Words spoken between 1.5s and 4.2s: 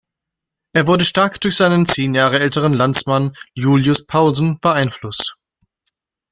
seinen zehn Jahre älteren Landsmann Julius